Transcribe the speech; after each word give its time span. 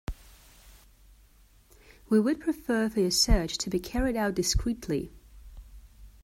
We 2.09 2.19
would 2.19 2.39
prefer 2.39 2.89
for 2.89 2.99
your 3.01 3.11
search 3.11 3.59
to 3.59 3.69
be 3.69 3.79
carried 3.79 4.15
out 4.15 4.33
discreetly. 4.33 5.11